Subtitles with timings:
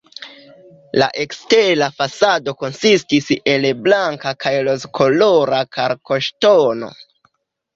[1.01, 6.91] La ekstera fasado konsistis el blanka kaj rozkolora kalkoŝtono.